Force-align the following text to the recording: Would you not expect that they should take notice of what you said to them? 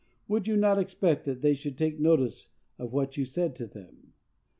Would 0.27 0.47
you 0.47 0.57
not 0.57 0.79
expect 0.79 1.25
that 1.25 1.43
they 1.43 1.53
should 1.53 1.77
take 1.77 1.99
notice 1.99 2.49
of 2.79 2.91
what 2.91 3.17
you 3.17 3.23
said 3.25 3.55
to 3.57 3.67
them? 3.67 4.13